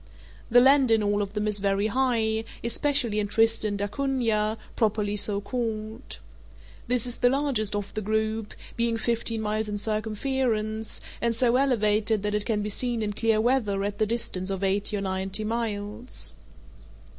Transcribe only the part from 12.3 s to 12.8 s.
it can be